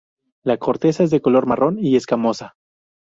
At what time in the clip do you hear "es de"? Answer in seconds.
1.03-1.21